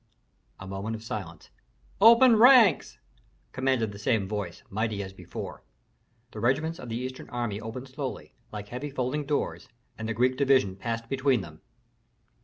A 0.59 0.65
moment 0.65 0.95
of 0.95 1.03
silence. 1.03 1.51
"Open 2.01 2.35
ranks!" 2.35 2.97
commanded 3.51 3.91
the 3.91 3.99
same 3.99 4.27
voice, 4.27 4.63
mighty 4.67 5.03
as 5.03 5.13
before. 5.13 5.61
The 6.31 6.39
regiments 6.39 6.79
of 6.79 6.89
the 6.89 6.97
eastern 6.97 7.29
army 7.29 7.61
opened 7.61 7.87
slowly, 7.87 8.33
like 8.51 8.69
heavy 8.69 8.89
folding 8.89 9.27
doors, 9.27 9.69
and 9.99 10.09
the 10.09 10.15
Greek 10.15 10.37
division 10.37 10.75
passed 10.75 11.07
between 11.07 11.41
them. 11.41 11.61